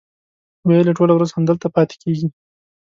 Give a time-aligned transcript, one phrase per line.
[0.67, 2.27] ویل یې ټوله ورځ همدلته پاتې کېږي.